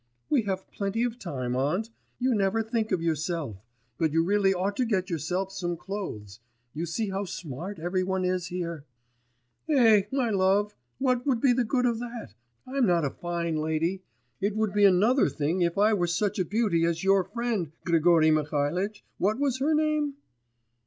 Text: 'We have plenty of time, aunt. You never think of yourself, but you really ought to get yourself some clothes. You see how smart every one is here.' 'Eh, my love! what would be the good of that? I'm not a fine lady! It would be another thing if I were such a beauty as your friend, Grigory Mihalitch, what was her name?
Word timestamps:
'We 0.31 0.41
have 0.49 0.71
plenty 0.71 1.03
of 1.03 1.19
time, 1.19 1.55
aunt. 1.55 1.91
You 2.17 2.33
never 2.33 2.63
think 2.63 2.91
of 2.91 3.03
yourself, 3.03 3.61
but 3.99 4.11
you 4.11 4.23
really 4.23 4.51
ought 4.51 4.75
to 4.77 4.83
get 4.85 5.11
yourself 5.11 5.51
some 5.51 5.77
clothes. 5.77 6.39
You 6.73 6.87
see 6.87 7.11
how 7.11 7.25
smart 7.25 7.77
every 7.77 8.03
one 8.03 8.25
is 8.25 8.47
here.' 8.47 8.83
'Eh, 9.69 10.01
my 10.11 10.31
love! 10.31 10.73
what 10.97 11.27
would 11.27 11.39
be 11.39 11.53
the 11.53 11.63
good 11.63 11.85
of 11.85 11.99
that? 11.99 12.33
I'm 12.65 12.87
not 12.87 13.05
a 13.05 13.11
fine 13.11 13.57
lady! 13.57 14.01
It 14.39 14.55
would 14.55 14.73
be 14.73 14.85
another 14.85 15.29
thing 15.29 15.61
if 15.61 15.77
I 15.77 15.93
were 15.93 16.07
such 16.07 16.39
a 16.39 16.45
beauty 16.45 16.83
as 16.83 17.03
your 17.03 17.23
friend, 17.23 17.71
Grigory 17.85 18.31
Mihalitch, 18.31 19.03
what 19.19 19.37
was 19.37 19.59
her 19.59 19.75
name? 19.75 20.15